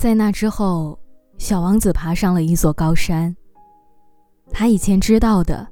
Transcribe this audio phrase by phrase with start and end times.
[0.00, 0.98] 在那之后，
[1.36, 3.36] 小王子爬上了一座高山。
[4.50, 5.68] 他以前知道的，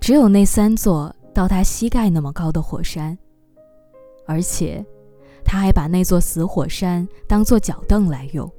[0.00, 3.16] 只有那三座到他膝盖那么高的火山，
[4.26, 4.84] 而且，
[5.44, 8.50] 他还把那座死火山当做脚凳来用。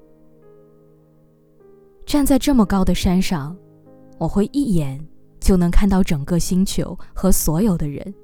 [2.06, 3.54] 站在这么高的山上，
[4.18, 5.06] 我会一眼
[5.42, 8.16] 就能看到整个星球和所有的人。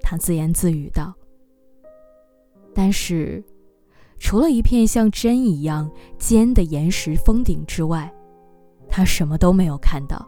[0.00, 1.14] 他自言自语道。
[2.74, 3.40] 但是。
[4.22, 8.10] 除了一片像针一样尖的岩石峰顶之外，
[8.88, 10.24] 他什么都没有看到。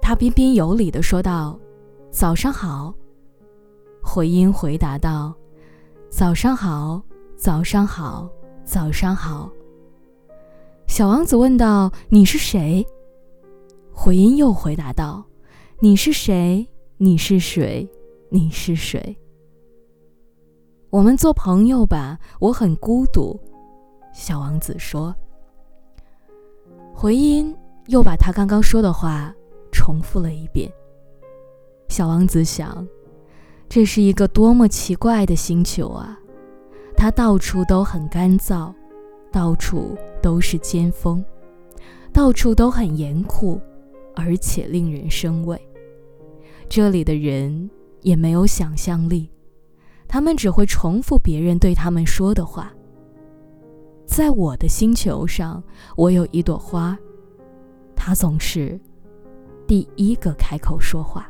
[0.00, 1.58] 他彬彬有礼地说道
[2.12, 2.94] ：“早上好。”
[4.04, 5.34] 回音回答道
[6.10, 7.02] ：“早上好，
[7.34, 8.28] 早上好，
[8.62, 9.50] 早上好。”
[10.86, 12.86] 小王子问道：“你是谁？”
[13.90, 15.24] 回音又回答道
[15.80, 16.68] ：“你是谁？
[16.98, 17.88] 你是谁？
[18.28, 19.16] 你是谁？”
[20.94, 23.36] 我们做朋友吧，我很孤独。”
[24.14, 25.12] 小王子说。
[26.94, 27.52] 回音
[27.88, 29.34] 又把他刚刚说的话
[29.72, 30.72] 重复了一遍。
[31.88, 32.86] 小王子想，
[33.68, 36.16] 这是一个多么奇怪的星球啊！
[36.96, 38.72] 它到处都很干燥，
[39.32, 41.24] 到处都是尖峰，
[42.12, 43.60] 到处都很严酷，
[44.14, 45.60] 而且令人生畏。
[46.68, 47.68] 这里的人
[48.02, 49.28] 也没有想象力。
[50.14, 52.72] 他们只会重复别人对他们说的话。
[54.06, 55.60] 在我的星球上，
[55.96, 56.96] 我有一朵花，
[57.96, 58.80] 它总是
[59.66, 61.28] 第一个开口说话。